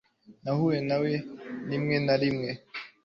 [0.43, 1.11] Nahuye na we
[1.71, 2.51] rimwe na rimwe